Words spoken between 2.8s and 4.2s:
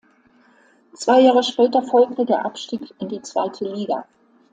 in die zweite Liga.